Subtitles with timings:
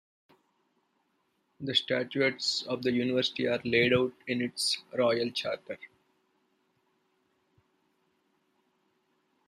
[1.59, 5.77] The statutes of the University are laid out in its Royal Charter.